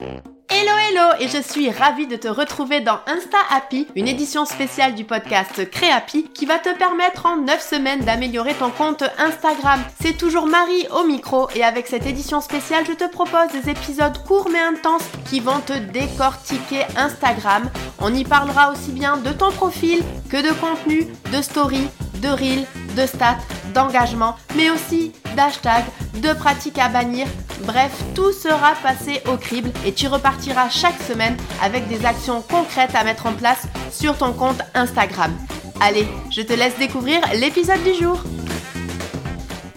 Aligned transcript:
Hello 0.00 0.72
hello 0.88 1.16
et 1.18 1.26
je 1.26 1.42
suis 1.42 1.70
ravie 1.70 2.06
de 2.06 2.14
te 2.14 2.28
retrouver 2.28 2.80
dans 2.80 3.00
Insta 3.08 3.38
Happy, 3.50 3.88
une 3.96 4.06
édition 4.06 4.44
spéciale 4.44 4.94
du 4.94 5.02
podcast 5.04 5.68
Créapi 5.68 6.30
qui 6.32 6.46
va 6.46 6.60
te 6.60 6.72
permettre 6.78 7.26
en 7.26 7.38
9 7.38 7.60
semaines 7.60 8.04
d'améliorer 8.04 8.54
ton 8.54 8.70
compte 8.70 9.02
Instagram. 9.18 9.80
C'est 10.00 10.16
toujours 10.16 10.46
Marie 10.46 10.86
au 10.96 11.04
micro 11.04 11.48
et 11.56 11.64
avec 11.64 11.88
cette 11.88 12.06
édition 12.06 12.40
spéciale, 12.40 12.84
je 12.86 12.92
te 12.92 13.10
propose 13.10 13.48
des 13.52 13.70
épisodes 13.70 14.16
courts 14.24 14.48
mais 14.52 14.60
intenses 14.60 15.08
qui 15.28 15.40
vont 15.40 15.58
te 15.58 15.72
décortiquer 15.72 16.84
Instagram. 16.96 17.68
On 18.00 18.14
y 18.14 18.22
parlera 18.22 18.70
aussi 18.70 18.92
bien 18.92 19.16
de 19.16 19.32
ton 19.32 19.50
profil 19.50 20.04
que 20.30 20.36
de 20.36 20.52
contenu, 20.60 21.08
de 21.32 21.42
story, 21.42 21.88
de 22.22 22.28
reel, 22.28 22.64
de 22.96 23.04
stats, 23.04 23.38
d'engagement, 23.74 24.36
mais 24.54 24.70
aussi 24.70 25.12
d'hashtags, 25.34 25.86
de 26.22 26.32
pratiques 26.34 26.78
à 26.78 26.88
bannir. 26.88 27.26
Bref, 27.62 27.92
tout 28.14 28.32
sera 28.32 28.74
passé 28.82 29.22
au 29.26 29.36
crible 29.36 29.70
et 29.84 29.92
tu 29.92 30.06
repartiras 30.06 30.70
chaque 30.70 31.00
semaine 31.02 31.36
avec 31.62 31.88
des 31.88 32.04
actions 32.04 32.42
concrètes 32.42 32.94
à 32.94 33.04
mettre 33.04 33.26
en 33.26 33.34
place 33.34 33.64
sur 33.90 34.16
ton 34.16 34.32
compte 34.32 34.60
Instagram. 34.74 35.36
Allez, 35.80 36.06
je 36.30 36.42
te 36.42 36.52
laisse 36.52 36.78
découvrir 36.78 37.20
l'épisode 37.34 37.82
du 37.82 37.94
jour. 37.94 38.20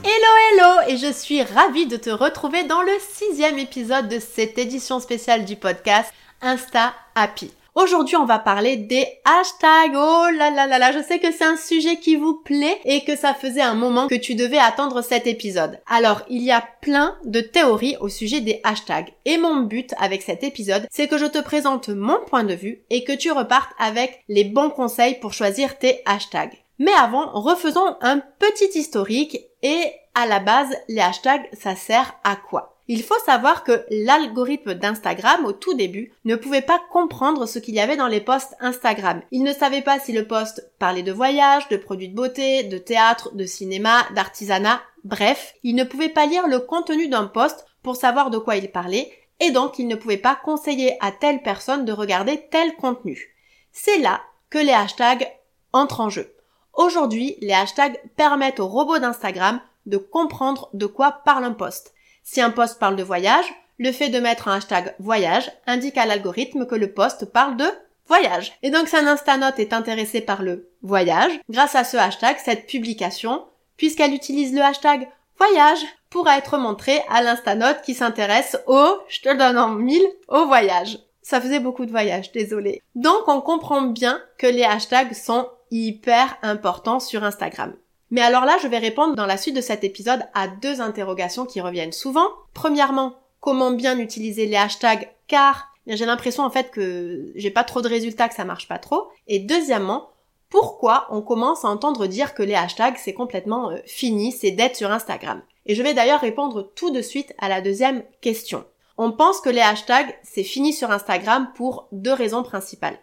Hello 0.03 0.33
hello 0.51 0.89
et 0.89 0.97
je 0.97 1.11
suis 1.11 1.43
ravie 1.43 1.87
de 1.87 1.97
te 1.97 2.09
retrouver 2.09 2.63
dans 2.63 2.81
le 2.81 2.93
sixième 3.13 3.59
épisode 3.59 4.07
de 4.09 4.19
cette 4.19 4.57
édition 4.57 4.99
spéciale 4.99 5.45
du 5.45 5.55
podcast 5.55 6.11
Insta 6.41 6.93
Happy. 7.15 7.51
Aujourd'hui, 7.73 8.17
on 8.17 8.25
va 8.25 8.37
parler 8.37 8.75
des 8.75 9.07
hashtags. 9.23 9.95
Oh 9.95 10.25
là 10.37 10.49
là 10.49 10.67
là 10.67 10.77
là, 10.77 10.91
je 10.91 11.01
sais 11.01 11.19
que 11.19 11.31
c'est 11.31 11.45
un 11.45 11.55
sujet 11.55 11.95
qui 11.95 12.17
vous 12.17 12.35
plaît 12.35 12.77
et 12.83 13.05
que 13.05 13.15
ça 13.15 13.33
faisait 13.33 13.61
un 13.61 13.75
moment 13.75 14.07
que 14.07 14.15
tu 14.15 14.35
devais 14.35 14.57
attendre 14.57 15.01
cet 15.01 15.25
épisode. 15.25 15.79
Alors, 15.87 16.21
il 16.29 16.43
y 16.43 16.51
a 16.51 16.61
plein 16.81 17.15
de 17.23 17.39
théories 17.39 17.95
au 18.01 18.09
sujet 18.09 18.41
des 18.41 18.59
hashtags. 18.65 19.13
Et 19.23 19.37
mon 19.37 19.61
but 19.61 19.93
avec 19.97 20.21
cet 20.21 20.43
épisode, 20.43 20.85
c'est 20.91 21.07
que 21.07 21.17
je 21.17 21.25
te 21.25 21.39
présente 21.39 21.87
mon 21.87 22.19
point 22.27 22.43
de 22.43 22.53
vue 22.53 22.83
et 22.89 23.05
que 23.05 23.13
tu 23.13 23.31
repartes 23.31 23.71
avec 23.79 24.21
les 24.27 24.43
bons 24.43 24.69
conseils 24.69 25.17
pour 25.21 25.31
choisir 25.31 25.77
tes 25.77 26.01
hashtags. 26.05 26.57
Mais 26.77 26.91
avant, 26.99 27.31
refaisons 27.31 27.95
un 28.01 28.17
petit 28.17 28.77
historique 28.77 29.37
et 29.63 29.93
à 30.13 30.25
la 30.25 30.39
base, 30.39 30.75
les 30.89 30.99
hashtags, 30.99 31.47
ça 31.53 31.77
sert 31.77 32.15
à 32.25 32.35
quoi? 32.35 32.80
Il 32.93 33.03
faut 33.03 33.19
savoir 33.25 33.63
que 33.63 33.85
l'algorithme 33.89 34.73
d'Instagram 34.73 35.45
au 35.45 35.53
tout 35.53 35.75
début 35.75 36.11
ne 36.25 36.35
pouvait 36.35 36.61
pas 36.61 36.81
comprendre 36.91 37.45
ce 37.45 37.57
qu'il 37.57 37.73
y 37.73 37.79
avait 37.79 37.95
dans 37.95 38.09
les 38.09 38.19
posts 38.19 38.53
Instagram. 38.59 39.21
Il 39.31 39.43
ne 39.43 39.53
savait 39.53 39.81
pas 39.81 39.97
si 39.97 40.11
le 40.11 40.27
post 40.27 40.69
parlait 40.77 41.01
de 41.01 41.13
voyage, 41.13 41.69
de 41.69 41.77
produits 41.77 42.09
de 42.09 42.15
beauté, 42.15 42.63
de 42.63 42.77
théâtre, 42.77 43.33
de 43.33 43.45
cinéma, 43.45 44.05
d'artisanat, 44.13 44.81
bref, 45.05 45.53
il 45.63 45.75
ne 45.75 45.85
pouvait 45.85 46.09
pas 46.09 46.25
lire 46.25 46.49
le 46.49 46.59
contenu 46.59 47.07
d'un 47.07 47.27
post 47.27 47.65
pour 47.81 47.95
savoir 47.95 48.29
de 48.29 48.37
quoi 48.37 48.57
il 48.57 48.69
parlait 48.69 49.09
et 49.39 49.51
donc 49.51 49.79
il 49.79 49.87
ne 49.87 49.95
pouvait 49.95 50.17
pas 50.17 50.35
conseiller 50.35 50.97
à 50.99 51.13
telle 51.13 51.41
personne 51.41 51.85
de 51.85 51.93
regarder 51.93 52.45
tel 52.51 52.75
contenu. 52.75 53.37
C'est 53.71 53.99
là 53.99 54.19
que 54.49 54.59
les 54.59 54.73
hashtags 54.73 55.31
entrent 55.71 56.01
en 56.01 56.09
jeu. 56.09 56.35
Aujourd'hui, 56.73 57.37
les 57.39 57.53
hashtags 57.53 58.01
permettent 58.17 58.59
aux 58.59 58.67
robots 58.67 58.99
d'Instagram 58.99 59.61
de 59.85 59.95
comprendre 59.95 60.69
de 60.73 60.87
quoi 60.87 61.21
parle 61.23 61.45
un 61.45 61.53
post. 61.53 61.93
Si 62.23 62.41
un 62.41 62.51
post 62.51 62.79
parle 62.79 62.95
de 62.95 63.03
voyage, 63.03 63.45
le 63.77 63.91
fait 63.91 64.09
de 64.09 64.19
mettre 64.19 64.47
un 64.47 64.57
hashtag 64.57 64.93
voyage 64.99 65.51
indique 65.65 65.97
à 65.97 66.05
l'algorithme 66.05 66.65
que 66.65 66.75
le 66.75 66.93
post 66.93 67.25
parle 67.25 67.57
de 67.57 67.65
voyage. 68.07 68.53
Et 68.61 68.69
donc 68.69 68.87
si 68.87 68.95
un 68.95 69.07
Instanote 69.07 69.59
est 69.59 69.73
intéressé 69.73 70.21
par 70.21 70.43
le 70.43 70.69
voyage, 70.81 71.39
grâce 71.49 71.75
à 71.75 71.83
ce 71.83 71.97
hashtag, 71.97 72.37
cette 72.43 72.67
publication, 72.67 73.45
puisqu'elle 73.77 74.13
utilise 74.13 74.53
le 74.53 74.61
hashtag 74.61 75.07
voyage, 75.37 75.83
pourra 76.09 76.37
être 76.37 76.57
montrée 76.57 77.01
à 77.09 77.23
l'Instanote 77.23 77.81
qui 77.83 77.95
s'intéresse 77.95 78.57
au, 78.67 78.99
je 79.07 79.21
te 79.21 79.35
donne 79.35 79.57
en 79.57 79.69
mille, 79.69 80.05
au 80.27 80.45
voyage. 80.45 80.99
Ça 81.23 81.41
faisait 81.41 81.59
beaucoup 81.59 81.85
de 81.85 81.91
voyages, 81.91 82.31
désolé. 82.31 82.81
Donc 82.95 83.27
on 83.27 83.41
comprend 83.41 83.81
bien 83.81 84.21
que 84.37 84.47
les 84.47 84.63
hashtags 84.63 85.13
sont 85.13 85.47
hyper 85.71 86.37
importants 86.43 86.99
sur 86.99 87.23
Instagram. 87.23 87.73
Mais 88.11 88.21
alors 88.21 88.45
là, 88.45 88.57
je 88.61 88.67
vais 88.67 88.77
répondre 88.77 89.15
dans 89.15 89.25
la 89.25 89.37
suite 89.37 89.55
de 89.55 89.61
cet 89.61 89.83
épisode 89.83 90.23
à 90.33 90.47
deux 90.49 90.81
interrogations 90.81 91.45
qui 91.45 91.61
reviennent 91.61 91.93
souvent. 91.93 92.27
Premièrement, 92.53 93.15
comment 93.39 93.71
bien 93.71 93.97
utiliser 93.97 94.45
les 94.45 94.57
hashtags 94.57 95.09
car 95.27 95.69
j'ai 95.87 96.05
l'impression 96.05 96.43
en 96.43 96.49
fait 96.49 96.69
que 96.71 97.31
j'ai 97.35 97.49
pas 97.49 97.63
trop 97.63 97.81
de 97.81 97.87
résultats, 97.87 98.29
que 98.29 98.35
ça 98.35 98.45
marche 98.45 98.67
pas 98.67 98.77
trop. 98.77 99.07
Et 99.27 99.39
deuxièmement, 99.39 100.09
pourquoi 100.49 101.07
on 101.09 101.21
commence 101.21 101.65
à 101.65 101.69
entendre 101.69 102.05
dire 102.05 102.35
que 102.35 102.43
les 102.43 102.53
hashtags 102.53 102.97
c'est 102.97 103.13
complètement 103.13 103.71
euh, 103.71 103.77
fini, 103.85 104.31
c'est 104.31 104.51
dead 104.51 104.75
sur 104.75 104.91
Instagram? 104.91 105.41
Et 105.65 105.75
je 105.75 105.81
vais 105.81 105.93
d'ailleurs 105.93 106.21
répondre 106.21 106.71
tout 106.75 106.91
de 106.91 107.01
suite 107.01 107.33
à 107.39 107.49
la 107.49 107.61
deuxième 107.61 108.03
question. 108.19 108.65
On 108.97 109.11
pense 109.11 109.39
que 109.39 109.49
les 109.49 109.61
hashtags 109.61 110.13
c'est 110.23 110.43
fini 110.43 110.73
sur 110.73 110.91
Instagram 110.91 111.49
pour 111.55 111.87
deux 111.91 112.13
raisons 112.13 112.43
principales. 112.43 112.99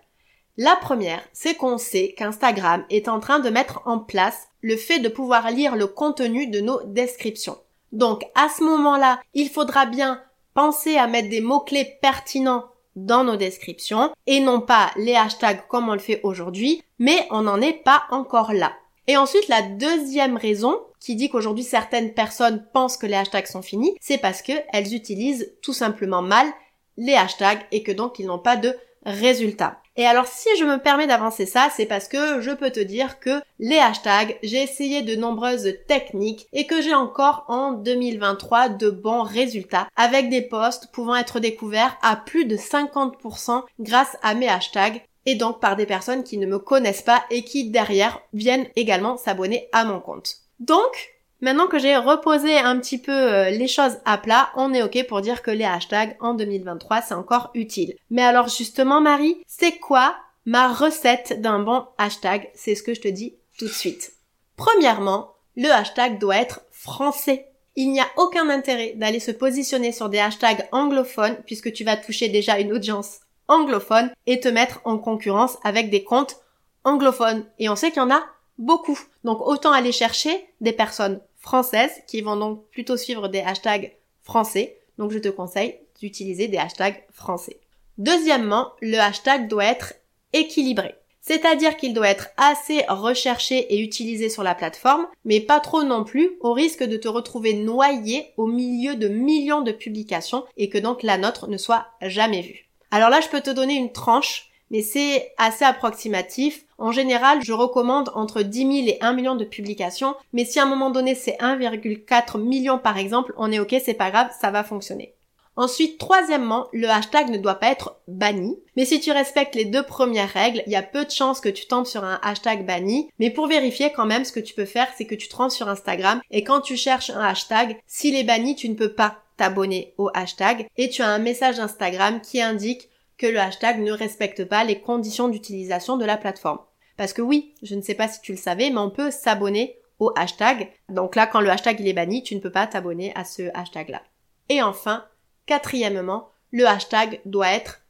La 0.60 0.74
première, 0.74 1.22
c'est 1.32 1.54
qu'on 1.54 1.78
sait 1.78 2.16
qu'Instagram 2.18 2.84
est 2.90 3.06
en 3.06 3.20
train 3.20 3.38
de 3.38 3.48
mettre 3.48 3.80
en 3.84 4.00
place 4.00 4.48
le 4.60 4.76
fait 4.76 4.98
de 4.98 5.08
pouvoir 5.08 5.52
lire 5.52 5.76
le 5.76 5.86
contenu 5.86 6.48
de 6.48 6.58
nos 6.58 6.82
descriptions. 6.82 7.58
Donc 7.92 8.24
à 8.34 8.48
ce 8.48 8.64
moment-là, 8.64 9.20
il 9.34 9.50
faudra 9.50 9.86
bien 9.86 10.20
penser 10.54 10.96
à 10.96 11.06
mettre 11.06 11.28
des 11.28 11.40
mots-clés 11.40 11.98
pertinents 12.02 12.64
dans 12.96 13.22
nos 13.22 13.36
descriptions 13.36 14.10
et 14.26 14.40
non 14.40 14.60
pas 14.60 14.90
les 14.96 15.14
hashtags 15.14 15.68
comme 15.68 15.88
on 15.88 15.92
le 15.92 16.00
fait 16.00 16.18
aujourd'hui, 16.24 16.82
mais 16.98 17.28
on 17.30 17.42
n'en 17.42 17.60
est 17.60 17.84
pas 17.84 18.02
encore 18.10 18.52
là. 18.52 18.72
Et 19.06 19.16
ensuite, 19.16 19.46
la 19.46 19.62
deuxième 19.62 20.36
raison 20.36 20.76
qui 20.98 21.14
dit 21.14 21.30
qu'aujourd'hui 21.30 21.62
certaines 21.62 22.14
personnes 22.14 22.66
pensent 22.72 22.96
que 22.96 23.06
les 23.06 23.14
hashtags 23.14 23.46
sont 23.46 23.62
finis, 23.62 23.94
c'est 24.00 24.18
parce 24.18 24.42
qu'elles 24.42 24.92
utilisent 24.92 25.54
tout 25.62 25.72
simplement 25.72 26.20
mal 26.20 26.48
les 26.96 27.14
hashtags 27.14 27.64
et 27.70 27.84
que 27.84 27.92
donc 27.92 28.18
ils 28.18 28.26
n'ont 28.26 28.40
pas 28.40 28.56
de 28.56 28.74
résultats. 29.06 29.80
Et 29.98 30.06
alors 30.06 30.28
si 30.28 30.48
je 30.58 30.64
me 30.64 30.78
permets 30.78 31.08
d'avancer 31.08 31.44
ça, 31.44 31.70
c'est 31.74 31.84
parce 31.84 32.06
que 32.06 32.40
je 32.40 32.52
peux 32.52 32.70
te 32.70 32.78
dire 32.78 33.18
que 33.18 33.42
les 33.58 33.78
hashtags, 33.78 34.38
j'ai 34.44 34.62
essayé 34.62 35.02
de 35.02 35.16
nombreuses 35.16 35.74
techniques 35.88 36.46
et 36.52 36.68
que 36.68 36.80
j'ai 36.80 36.94
encore 36.94 37.44
en 37.48 37.72
2023 37.72 38.68
de 38.68 38.90
bons 38.90 39.24
résultats 39.24 39.88
avec 39.96 40.30
des 40.30 40.42
posts 40.42 40.92
pouvant 40.92 41.16
être 41.16 41.40
découverts 41.40 41.98
à 42.00 42.14
plus 42.14 42.44
de 42.44 42.56
50% 42.56 43.64
grâce 43.80 44.16
à 44.22 44.34
mes 44.34 44.48
hashtags 44.48 45.02
et 45.26 45.34
donc 45.34 45.60
par 45.60 45.74
des 45.74 45.84
personnes 45.84 46.22
qui 46.22 46.38
ne 46.38 46.46
me 46.46 46.60
connaissent 46.60 47.02
pas 47.02 47.24
et 47.30 47.42
qui 47.42 47.68
derrière 47.68 48.20
viennent 48.32 48.68
également 48.76 49.16
s'abonner 49.16 49.68
à 49.72 49.84
mon 49.84 49.98
compte. 49.98 50.36
Donc, 50.60 51.17
Maintenant 51.40 51.68
que 51.68 51.78
j'ai 51.78 51.96
reposé 51.96 52.58
un 52.58 52.78
petit 52.80 52.98
peu 52.98 53.12
euh, 53.12 53.50
les 53.50 53.68
choses 53.68 53.98
à 54.04 54.18
plat, 54.18 54.50
on 54.56 54.74
est 54.74 54.82
ok 54.82 55.06
pour 55.06 55.20
dire 55.20 55.42
que 55.42 55.52
les 55.52 55.64
hashtags 55.64 56.16
en 56.20 56.34
2023 56.34 57.02
c'est 57.02 57.14
encore 57.14 57.50
utile. 57.54 57.94
Mais 58.10 58.22
alors 58.22 58.48
justement 58.48 59.00
Marie, 59.00 59.36
c'est 59.46 59.78
quoi 59.78 60.16
ma 60.46 60.72
recette 60.72 61.40
d'un 61.40 61.60
bon 61.60 61.86
hashtag? 61.96 62.50
C'est 62.54 62.74
ce 62.74 62.82
que 62.82 62.92
je 62.92 63.00
te 63.00 63.08
dis 63.08 63.36
tout 63.56 63.66
de 63.66 63.70
suite. 63.70 64.14
Premièrement, 64.56 65.34
le 65.56 65.70
hashtag 65.70 66.18
doit 66.18 66.38
être 66.38 66.62
français. 66.72 67.46
Il 67.76 67.92
n'y 67.92 68.00
a 68.00 68.08
aucun 68.16 68.48
intérêt 68.48 68.94
d'aller 68.96 69.20
se 69.20 69.30
positionner 69.30 69.92
sur 69.92 70.08
des 70.08 70.18
hashtags 70.18 70.66
anglophones 70.72 71.36
puisque 71.46 71.72
tu 71.72 71.84
vas 71.84 71.96
toucher 71.96 72.28
déjà 72.28 72.58
une 72.58 72.72
audience 72.72 73.20
anglophone 73.46 74.10
et 74.26 74.40
te 74.40 74.48
mettre 74.48 74.80
en 74.84 74.98
concurrence 74.98 75.56
avec 75.62 75.88
des 75.88 76.02
comptes 76.02 76.38
anglophones. 76.82 77.44
Et 77.60 77.68
on 77.68 77.76
sait 77.76 77.92
qu'il 77.92 78.02
y 78.02 78.04
en 78.04 78.10
a 78.10 78.24
beaucoup. 78.58 78.98
Donc 79.22 79.40
autant 79.40 79.70
aller 79.70 79.92
chercher 79.92 80.48
des 80.60 80.72
personnes 80.72 81.20
françaises 81.38 82.02
qui 82.06 82.20
vont 82.20 82.36
donc 82.36 82.68
plutôt 82.70 82.96
suivre 82.96 83.28
des 83.28 83.40
hashtags 83.40 83.96
français. 84.22 84.78
Donc 84.98 85.12
je 85.12 85.18
te 85.18 85.28
conseille 85.28 85.76
d'utiliser 86.00 86.48
des 86.48 86.58
hashtags 86.58 87.02
français. 87.12 87.60
Deuxièmement, 87.96 88.72
le 88.80 88.98
hashtag 88.98 89.48
doit 89.48 89.64
être 89.64 89.94
équilibré. 90.32 90.94
C'est-à-dire 91.20 91.76
qu'il 91.76 91.92
doit 91.94 92.08
être 92.08 92.28
assez 92.36 92.84
recherché 92.88 93.74
et 93.74 93.80
utilisé 93.80 94.28
sur 94.28 94.42
la 94.42 94.54
plateforme, 94.54 95.06
mais 95.24 95.40
pas 95.40 95.60
trop 95.60 95.82
non 95.82 96.04
plus, 96.04 96.30
au 96.40 96.52
risque 96.52 96.84
de 96.84 96.96
te 96.96 97.08
retrouver 97.08 97.52
noyé 97.52 98.32
au 98.36 98.46
milieu 98.46 98.94
de 98.94 99.08
millions 99.08 99.60
de 99.60 99.72
publications 99.72 100.44
et 100.56 100.68
que 100.68 100.78
donc 100.78 101.02
la 101.02 101.18
nôtre 101.18 101.48
ne 101.48 101.58
soit 101.58 101.86
jamais 102.00 102.40
vue. 102.40 102.68
Alors 102.90 103.10
là, 103.10 103.20
je 103.20 103.28
peux 103.28 103.40
te 103.40 103.50
donner 103.50 103.74
une 103.74 103.92
tranche, 103.92 104.48
mais 104.70 104.80
c'est 104.80 105.34
assez 105.36 105.64
approximatif. 105.64 106.64
En 106.78 106.92
général, 106.92 107.40
je 107.42 107.52
recommande 107.52 108.10
entre 108.14 108.42
10 108.42 108.58
000 108.58 108.72
et 108.86 108.98
1 109.00 109.12
million 109.12 109.34
de 109.34 109.44
publications, 109.44 110.14
mais 110.32 110.44
si 110.44 110.60
à 110.60 110.62
un 110.62 110.66
moment 110.66 110.90
donné 110.90 111.16
c'est 111.16 111.36
1,4 111.40 112.40
million 112.40 112.78
par 112.78 112.98
exemple, 112.98 113.34
on 113.36 113.50
est 113.50 113.58
ok, 113.58 113.74
c'est 113.84 113.94
pas 113.94 114.10
grave, 114.10 114.30
ça 114.40 114.52
va 114.52 114.62
fonctionner. 114.62 115.14
Ensuite, 115.58 115.98
troisièmement, 115.98 116.68
le 116.72 116.88
hashtag 116.88 117.30
ne 117.30 117.36
doit 117.36 117.56
pas 117.56 117.72
être 117.72 117.96
banni. 118.06 118.60
Mais 118.76 118.84
si 118.84 119.00
tu 119.00 119.10
respectes 119.10 119.56
les 119.56 119.64
deux 119.64 119.82
premières 119.82 120.32
règles, 120.32 120.62
il 120.66 120.72
y 120.72 120.76
a 120.76 120.84
peu 120.84 121.04
de 121.04 121.10
chances 121.10 121.40
que 121.40 121.48
tu 121.48 121.66
tombes 121.66 121.84
sur 121.84 122.04
un 122.04 122.20
hashtag 122.22 122.64
banni. 122.64 123.10
Mais 123.18 123.30
pour 123.30 123.48
vérifier 123.48 123.90
quand 123.90 124.06
même, 124.06 124.24
ce 124.24 124.30
que 124.30 124.38
tu 124.38 124.54
peux 124.54 124.66
faire, 124.66 124.86
c'est 124.96 125.04
que 125.04 125.16
tu 125.16 125.26
te 125.26 125.34
rends 125.34 125.50
sur 125.50 125.68
Instagram 125.68 126.20
et 126.30 126.44
quand 126.44 126.60
tu 126.60 126.76
cherches 126.76 127.10
un 127.10 127.24
hashtag, 127.24 127.76
s'il 127.88 128.14
est 128.14 128.22
banni, 128.22 128.54
tu 128.54 128.68
ne 128.68 128.76
peux 128.76 128.92
pas 128.92 129.16
t'abonner 129.36 129.94
au 129.98 130.10
hashtag 130.14 130.68
et 130.76 130.90
tu 130.90 131.02
as 131.02 131.08
un 131.08 131.18
message 131.18 131.58
Instagram 131.58 132.20
qui 132.20 132.40
indique 132.40 132.88
que 133.16 133.26
le 133.26 133.40
hashtag 133.40 133.80
ne 133.80 133.90
respecte 133.90 134.44
pas 134.44 134.62
les 134.62 134.80
conditions 134.80 135.26
d'utilisation 135.26 135.96
de 135.96 136.04
la 136.04 136.16
plateforme. 136.16 136.60
Parce 136.98 137.14
que 137.14 137.22
oui, 137.22 137.54
je 137.62 137.76
ne 137.76 137.80
sais 137.80 137.94
pas 137.94 138.08
si 138.08 138.20
tu 138.20 138.32
le 138.32 138.38
savais, 138.38 138.68
mais 138.68 138.80
on 138.80 138.90
peut 138.90 139.10
s'abonner 139.10 139.78
au 140.00 140.12
hashtag. 140.16 140.70
Donc 140.88 141.16
là, 141.16 141.26
quand 141.26 141.40
le 141.40 141.48
hashtag 141.48 141.78
il 141.80 141.88
est 141.88 141.92
banni, 141.92 142.22
tu 142.22 142.34
ne 142.34 142.40
peux 142.40 142.52
pas 142.52 142.66
t'abonner 142.66 143.12
à 143.14 143.24
ce 143.24 143.50
hashtag-là. 143.54 144.02
Et 144.48 144.60
enfin, 144.62 145.06
quatrièmement, 145.46 146.28
le 146.50 146.66
hashtag 146.66 147.20
doit 147.24 147.52
être 147.52 147.82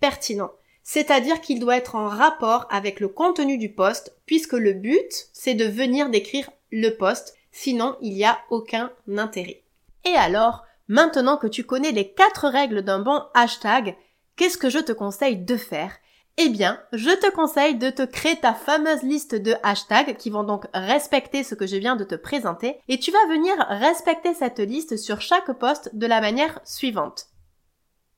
pertinent. 0.00 0.52
C'est-à-dire 0.82 1.40
qu'il 1.40 1.60
doit 1.60 1.76
être 1.76 1.94
en 1.94 2.08
rapport 2.08 2.66
avec 2.70 3.00
le 3.00 3.08
contenu 3.08 3.56
du 3.56 3.72
post, 3.72 4.16
puisque 4.26 4.52
le 4.52 4.74
but, 4.74 5.28
c'est 5.32 5.54
de 5.54 5.64
venir 5.64 6.10
décrire 6.10 6.50
le 6.70 6.90
post, 6.90 7.34
sinon 7.52 7.96
il 8.02 8.14
n'y 8.14 8.24
a 8.24 8.38
aucun 8.50 8.92
intérêt. 9.16 9.62
Et 10.04 10.14
alors, 10.14 10.64
maintenant 10.88 11.38
que 11.38 11.46
tu 11.46 11.64
connais 11.64 11.92
les 11.92 12.12
quatre 12.12 12.48
règles 12.48 12.82
d'un 12.82 12.98
bon 12.98 13.22
hashtag, 13.32 13.96
qu'est-ce 14.36 14.58
que 14.58 14.68
je 14.70 14.80
te 14.80 14.92
conseille 14.92 15.36
de 15.36 15.56
faire? 15.56 15.92
Eh 16.38 16.48
bien, 16.48 16.80
je 16.92 17.10
te 17.10 17.30
conseille 17.30 17.76
de 17.76 17.90
te 17.90 18.02
créer 18.02 18.36
ta 18.36 18.54
fameuse 18.54 19.02
liste 19.02 19.34
de 19.34 19.54
hashtags 19.62 20.16
qui 20.16 20.30
vont 20.30 20.44
donc 20.44 20.64
respecter 20.72 21.44
ce 21.44 21.54
que 21.54 21.66
je 21.66 21.76
viens 21.76 21.94
de 21.94 22.04
te 22.04 22.14
présenter 22.14 22.76
et 22.88 22.98
tu 22.98 23.10
vas 23.10 23.26
venir 23.28 23.54
respecter 23.68 24.32
cette 24.32 24.58
liste 24.58 24.96
sur 24.96 25.20
chaque 25.20 25.52
poste 25.58 25.94
de 25.94 26.06
la 26.06 26.22
manière 26.22 26.58
suivante. 26.64 27.26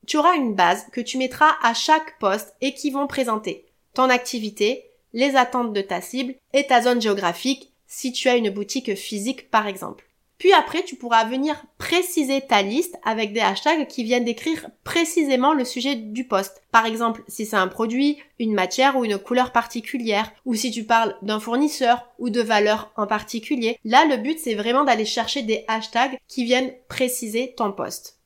Tu 0.07 0.17
auras 0.17 0.35
une 0.35 0.55
base 0.55 0.85
que 0.91 1.01
tu 1.01 1.17
mettras 1.17 1.55
à 1.61 1.73
chaque 1.73 2.17
poste 2.19 2.55
et 2.61 2.73
qui 2.73 2.89
vont 2.89 3.07
présenter 3.07 3.65
ton 3.93 4.09
activité, 4.09 4.89
les 5.13 5.35
attentes 5.35 5.73
de 5.73 5.81
ta 5.81 5.99
cible 5.99 6.35
et 6.53 6.67
ta 6.67 6.81
zone 6.81 7.01
géographique 7.01 7.73
si 7.85 8.13
tu 8.13 8.29
as 8.29 8.37
une 8.37 8.49
boutique 8.49 8.95
physique 8.95 9.49
par 9.51 9.67
exemple. 9.67 10.07
Puis 10.37 10.51
après, 10.51 10.83
tu 10.83 10.95
pourras 10.95 11.23
venir 11.23 11.63
préciser 11.77 12.41
ta 12.41 12.61
liste 12.61 12.97
avec 13.03 13.31
des 13.31 13.39
hashtags 13.39 13.87
qui 13.87 14.03
viennent 14.03 14.25
décrire 14.25 14.67
précisément 14.83 15.53
le 15.53 15.63
sujet 15.63 15.95
du 15.95 16.27
poste. 16.27 16.61
Par 16.71 16.85
exemple, 16.85 17.23
si 17.27 17.45
c'est 17.45 17.55
un 17.55 17.69
produit, 17.69 18.17
une 18.39 18.53
matière 18.53 18.97
ou 18.97 19.05
une 19.05 19.17
couleur 19.17 19.51
particulière, 19.51 20.31
ou 20.43 20.53
si 20.53 20.71
tu 20.71 20.83
parles 20.83 21.15
d'un 21.21 21.39
fournisseur 21.39 22.11
ou 22.19 22.29
de 22.29 22.41
valeur 22.41 22.91
en 22.97 23.07
particulier. 23.07 23.79
Là, 23.85 24.05
le 24.05 24.17
but, 24.17 24.37
c'est 24.37 24.55
vraiment 24.55 24.83
d'aller 24.83 25.05
chercher 25.05 25.41
des 25.41 25.63
hashtags 25.67 26.17
qui 26.27 26.43
viennent 26.43 26.73
préciser 26.89 27.53
ton 27.55 27.71
poste. 27.71 28.19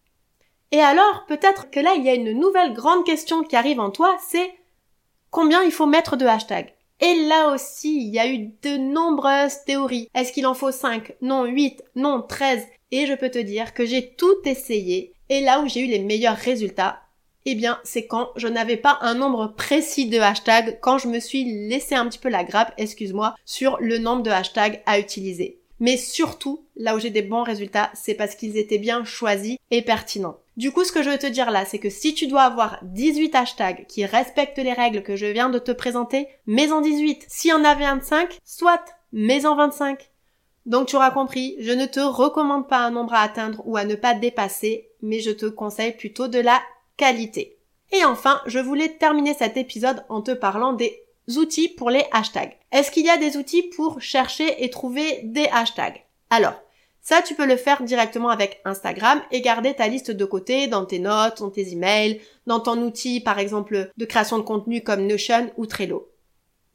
Et 0.71 0.81
alors, 0.81 1.25
peut-être 1.27 1.69
que 1.69 1.79
là, 1.79 1.93
il 1.95 2.03
y 2.03 2.09
a 2.09 2.15
une 2.15 2.31
nouvelle 2.31 2.73
grande 2.73 3.05
question 3.05 3.43
qui 3.43 3.55
arrive 3.55 3.79
en 3.79 3.91
toi, 3.91 4.17
c'est 4.27 4.51
combien 5.29 5.63
il 5.63 5.71
faut 5.71 5.87
mettre 5.87 6.15
de 6.15 6.25
hashtags? 6.25 6.73
Et 7.01 7.15
là 7.27 7.53
aussi, 7.53 8.01
il 8.01 8.09
y 8.09 8.19
a 8.19 8.27
eu 8.27 8.51
de 8.61 8.77
nombreuses 8.77 9.63
théories. 9.65 10.09
Est-ce 10.13 10.33
qu'il 10.33 10.45
en 10.45 10.53
faut 10.53 10.71
5 10.71 11.15
Non, 11.21 11.45
8 11.45 11.83
Non, 11.95 12.21
13 12.21 12.65
Et 12.91 13.05
je 13.05 13.13
peux 13.13 13.29
te 13.29 13.39
dire 13.39 13.73
que 13.73 13.85
j'ai 13.85 14.13
tout 14.15 14.35
essayé. 14.45 15.13
Et 15.29 15.41
là 15.41 15.61
où 15.61 15.67
j'ai 15.67 15.81
eu 15.81 15.87
les 15.87 15.99
meilleurs 15.99 16.35
résultats, 16.35 17.01
eh 17.45 17.55
bien, 17.55 17.79
c'est 17.83 18.05
quand 18.05 18.29
je 18.35 18.47
n'avais 18.47 18.77
pas 18.77 18.97
un 19.01 19.15
nombre 19.15 19.47
précis 19.55 20.07
de 20.07 20.19
hashtags, 20.19 20.79
quand 20.81 20.97
je 20.97 21.07
me 21.07 21.19
suis 21.19 21.67
laissé 21.69 21.95
un 21.95 22.07
petit 22.07 22.19
peu 22.19 22.29
la 22.29 22.43
grappe, 22.43 22.73
excuse-moi, 22.77 23.35
sur 23.45 23.77
le 23.79 23.97
nombre 23.97 24.23
de 24.23 24.31
hashtags 24.31 24.81
à 24.85 24.99
utiliser. 24.99 25.59
Mais 25.79 25.97
surtout, 25.97 26.65
là 26.75 26.95
où 26.95 26.99
j'ai 26.99 27.09
des 27.09 27.21
bons 27.21 27.43
résultats, 27.43 27.89
c'est 27.93 28.13
parce 28.13 28.35
qu'ils 28.35 28.57
étaient 28.57 28.77
bien 28.77 29.03
choisis 29.03 29.57
et 29.71 29.81
pertinents. 29.81 30.37
Du 30.57 30.71
coup, 30.71 30.83
ce 30.83 30.91
que 30.91 31.03
je 31.03 31.09
veux 31.09 31.17
te 31.17 31.27
dire 31.27 31.51
là, 31.51 31.63
c'est 31.63 31.79
que 31.79 31.89
si 31.89 32.13
tu 32.13 32.27
dois 32.27 32.41
avoir 32.43 32.79
18 32.83 33.33
hashtags 33.33 33.85
qui 33.87 34.05
respectent 34.05 34.57
les 34.57 34.73
règles 34.73 35.03
que 35.03 35.15
je 35.15 35.25
viens 35.25 35.49
de 35.49 35.59
te 35.59 35.71
présenter, 35.71 36.27
mets 36.47 36.71
en 36.71 36.81
18. 36.81 37.25
S'il 37.29 37.51
y 37.51 37.53
en 37.53 37.63
a 37.63 37.75
25, 37.75 38.37
soit, 38.43 38.83
mets 39.13 39.45
en 39.45 39.55
25. 39.55 40.09
Donc 40.65 40.87
tu 40.87 40.97
auras 40.97 41.11
compris, 41.11 41.55
je 41.59 41.71
ne 41.71 41.85
te 41.85 42.01
recommande 42.01 42.67
pas 42.67 42.79
un 42.79 42.91
nombre 42.91 43.13
à 43.13 43.21
atteindre 43.21 43.61
ou 43.65 43.77
à 43.77 43.85
ne 43.85 43.95
pas 43.95 44.13
dépasser, 44.13 44.89
mais 45.01 45.19
je 45.19 45.31
te 45.31 45.45
conseille 45.45 45.93
plutôt 45.93 46.27
de 46.27 46.39
la 46.39 46.61
qualité. 46.97 47.57
Et 47.91 48.03
enfin, 48.03 48.41
je 48.45 48.59
voulais 48.59 48.89
terminer 48.89 49.33
cet 49.33 49.57
épisode 49.57 50.03
en 50.09 50.21
te 50.21 50.31
parlant 50.31 50.73
des 50.73 51.03
outils 51.37 51.69
pour 51.69 51.89
les 51.89 52.05
hashtags. 52.11 52.57
Est-ce 52.71 52.91
qu'il 52.91 53.05
y 53.05 53.09
a 53.09 53.17
des 53.17 53.37
outils 53.37 53.63
pour 53.63 54.01
chercher 54.01 54.63
et 54.63 54.69
trouver 54.69 55.21
des 55.23 55.47
hashtags? 55.51 56.03
Alors, 56.29 56.55
ça, 57.01 57.21
tu 57.21 57.33
peux 57.33 57.45
le 57.45 57.57
faire 57.57 57.81
directement 57.83 58.29
avec 58.29 58.61
Instagram 58.65 59.21
et 59.31 59.41
garder 59.41 59.73
ta 59.73 59.87
liste 59.87 60.11
de 60.11 60.25
côté 60.25 60.67
dans 60.67 60.85
tes 60.85 60.99
notes, 60.99 61.39
dans 61.39 61.49
tes 61.49 61.71
emails, 61.71 62.21
dans 62.45 62.59
ton 62.59 62.81
outil, 62.81 63.19
par 63.19 63.39
exemple, 63.39 63.91
de 63.95 64.05
création 64.05 64.37
de 64.37 64.43
contenu 64.43 64.81
comme 64.81 65.07
Notion 65.07 65.51
ou 65.57 65.65
Trello. 65.65 66.09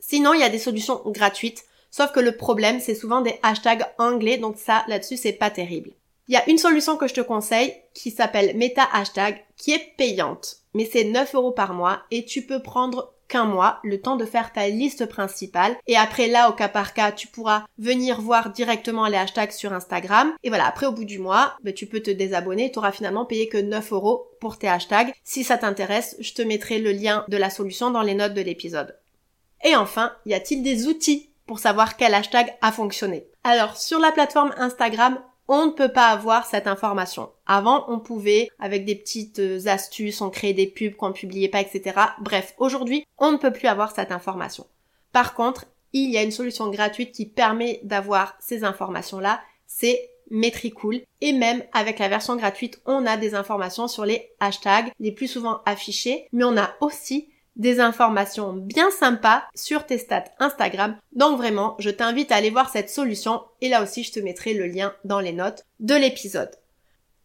Sinon, 0.00 0.34
il 0.34 0.40
y 0.40 0.44
a 0.44 0.48
des 0.48 0.58
solutions 0.58 1.02
gratuites, 1.06 1.64
sauf 1.90 2.12
que 2.12 2.20
le 2.20 2.36
problème, 2.36 2.80
c'est 2.80 2.94
souvent 2.94 3.20
des 3.20 3.38
hashtags 3.42 3.86
anglais, 3.98 4.38
donc 4.38 4.56
ça, 4.58 4.84
là-dessus, 4.88 5.16
c'est 5.16 5.32
pas 5.32 5.50
terrible. 5.50 5.92
Il 6.26 6.34
y 6.34 6.38
a 6.38 6.48
une 6.48 6.58
solution 6.58 6.96
que 6.96 7.06
je 7.06 7.14
te 7.14 7.20
conseille 7.20 7.74
qui 7.92 8.10
s'appelle 8.10 8.56
Meta 8.56 8.88
Hashtag, 8.92 9.44
qui 9.56 9.72
est 9.72 9.94
payante, 9.98 10.56
mais 10.72 10.88
c'est 10.90 11.04
9 11.04 11.34
euros 11.34 11.52
par 11.52 11.74
mois 11.74 12.00
et 12.10 12.24
tu 12.24 12.46
peux 12.46 12.62
prendre 12.62 13.13
qu'un 13.34 13.46
mois, 13.46 13.81
le 13.82 14.00
temps 14.00 14.14
de 14.14 14.25
faire 14.25 14.52
ta 14.52 14.69
liste 14.69 15.06
principale. 15.06 15.76
Et 15.88 15.96
après 15.96 16.28
là, 16.28 16.48
au 16.48 16.52
cas 16.52 16.69
par 16.69 16.94
cas, 16.94 17.10
tu 17.10 17.26
pourras 17.26 17.64
venir 17.78 18.20
voir 18.20 18.50
directement 18.50 19.08
les 19.08 19.16
hashtags 19.16 19.50
sur 19.50 19.72
Instagram. 19.72 20.32
Et 20.44 20.50
voilà, 20.50 20.69
après 20.69 20.86
au 20.86 20.92
bout 20.92 21.04
du 21.04 21.19
mois, 21.19 21.56
ben, 21.64 21.75
tu 21.75 21.86
peux 21.86 21.98
te 21.98 22.12
désabonner. 22.12 22.70
Tu 22.70 22.78
auras 22.78 22.92
finalement 22.92 23.25
payé 23.25 23.48
que 23.48 23.58
9 23.58 23.92
euros 23.92 24.28
pour 24.40 24.56
tes 24.56 24.69
hashtags. 24.69 25.12
Si 25.25 25.42
ça 25.42 25.58
t'intéresse, 25.58 26.14
je 26.20 26.32
te 26.32 26.42
mettrai 26.42 26.78
le 26.78 26.92
lien 26.92 27.25
de 27.26 27.36
la 27.36 27.50
solution 27.50 27.90
dans 27.90 28.02
les 28.02 28.14
notes 28.14 28.34
de 28.34 28.40
l'épisode. 28.40 28.96
Et 29.64 29.75
enfin, 29.75 30.12
y 30.26 30.34
a-t-il 30.34 30.62
des 30.62 30.86
outils 30.86 31.31
pour 31.46 31.58
savoir 31.58 31.96
quel 31.96 32.14
hashtag 32.14 32.54
a 32.62 32.70
fonctionné? 32.70 33.26
Alors, 33.42 33.76
sur 33.76 33.98
la 33.98 34.12
plateforme 34.12 34.54
Instagram, 34.58 35.19
on 35.49 35.67
ne 35.67 35.70
peut 35.70 35.93
pas 35.93 36.08
avoir 36.08 36.46
cette 36.46 36.67
information. 36.67 37.31
Avant, 37.46 37.85
on 37.88 37.99
pouvait, 37.99 38.49
avec 38.58 38.85
des 38.85 38.94
petites 38.94 39.38
euh, 39.38 39.67
astuces, 39.67 40.20
on 40.20 40.31
créait 40.31 40.55
des 40.55 40.67
pubs 40.67 40.94
qu'on 40.94 41.08
ne 41.08 41.14
publiait 41.14 41.49
pas, 41.49 41.61
etc. 41.61 42.00
Bref, 42.20 42.55
aujourd'hui, 42.58 43.06
on 43.19 43.32
ne 43.32 43.37
peut 43.37 43.52
plus 43.52 43.69
avoir 43.69 43.94
cette 43.94 44.12
information. 44.12 44.67
Par 45.12 45.35
contre, 45.35 45.67
il 45.93 46.11
y 46.11 46.19
a 46.19 46.23
une 46.23 46.31
solution 46.31 46.70
gratuite 46.70 47.12
qui 47.12 47.26
permet 47.26 47.81
d'avoir 47.85 48.35
ces 48.41 48.64
informations-là, 48.64 49.41
c'est 49.67 50.11
Metricool. 50.31 51.02
Et 51.20 51.32
même 51.32 51.62
avec 51.73 51.99
la 51.99 52.08
version 52.08 52.37
gratuite, 52.37 52.81
on 52.87 53.06
a 53.06 53.17
des 53.17 53.35
informations 53.35 53.88
sur 53.88 54.05
les 54.05 54.31
hashtags 54.41 54.91
les 54.99 55.12
plus 55.12 55.29
souvent 55.29 55.61
affichés, 55.67 56.29
mais 56.32 56.44
on 56.44 56.56
a 56.56 56.75
aussi 56.81 57.29
des 57.56 57.80
informations 57.80 58.52
bien 58.52 58.90
sympas 58.90 59.44
sur 59.54 59.86
tes 59.86 59.98
stats 59.98 60.24
Instagram. 60.38 60.96
Donc 61.12 61.38
vraiment, 61.38 61.76
je 61.78 61.90
t'invite 61.90 62.32
à 62.32 62.36
aller 62.36 62.50
voir 62.50 62.70
cette 62.70 62.90
solution 62.90 63.42
et 63.60 63.68
là 63.68 63.82
aussi 63.82 64.02
je 64.02 64.12
te 64.12 64.20
mettrai 64.20 64.54
le 64.54 64.66
lien 64.66 64.92
dans 65.04 65.20
les 65.20 65.32
notes 65.32 65.64
de 65.80 65.94
l'épisode. 65.94 66.50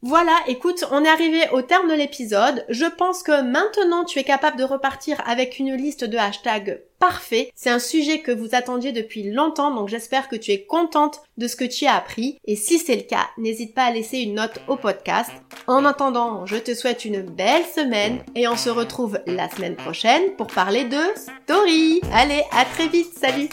Voilà, 0.02 0.38
écoute, 0.48 0.86
on 0.92 1.04
est 1.04 1.10
arrivé 1.10 1.42
au 1.52 1.62
terme 1.62 1.90
de 1.90 1.94
l'épisode. 1.94 2.66
Je 2.70 2.86
pense 2.86 3.22
que 3.22 3.42
maintenant 3.42 4.06
tu 4.06 4.18
es 4.18 4.24
capable 4.24 4.58
de 4.58 4.64
repartir 4.64 5.22
avec 5.28 5.60
une 5.60 5.76
liste 5.76 6.06
de 6.06 6.18
hashtags 6.18 6.82
parfait. 7.00 7.52
C'est 7.54 7.70
un 7.70 7.80
sujet 7.80 8.22
que 8.22 8.32
vous 8.32 8.56
attendiez 8.56 8.94
depuis 8.94 9.30
longtemps, 9.30 9.74
donc 9.74 9.90
j'espère 9.90 10.30
que 10.30 10.38
tu 10.38 10.52
es 10.52 10.64
contente 10.64 11.22
de 11.38 11.48
ce 11.48 11.58
que 11.58 11.66
tu 11.66 11.86
as 11.86 11.96
appris. 11.96 12.38
Et 12.46 12.56
si 12.56 12.78
c'est 12.78 12.96
le 12.96 13.04
cas, 13.04 13.28
n'hésite 13.38 13.74
pas 13.74 13.84
à 13.84 13.92
laisser 13.92 14.20
une 14.20 14.36
note 14.36 14.60
au 14.70 14.78
podcast. 14.78 15.32
En 15.68 15.84
attendant, 15.84 16.46
je 16.46 16.58
te 16.58 16.74
souhaite 16.74 17.04
une 17.04 17.22
belle 17.22 17.66
semaine 17.66 18.24
et 18.36 18.48
on 18.48 18.56
se 18.56 18.70
retrouve 18.70 19.20
la 19.28 19.50
semaine 19.50 19.76
prochaine 19.76 20.34
pour 20.38 20.48
parler 20.48 20.86
de 20.86 21.02
story. 21.16 22.02
Allez, 22.14 22.44
à 22.52 22.64
très 22.64 22.88
vite, 22.88 23.18
salut 23.18 23.50